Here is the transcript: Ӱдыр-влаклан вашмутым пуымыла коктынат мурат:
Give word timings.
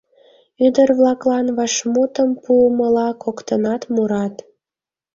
Ӱдыр-влаклан 0.65 1.47
вашмутым 1.57 2.29
пуымыла 2.43 3.07
коктынат 3.23 3.81
мурат: 3.93 4.35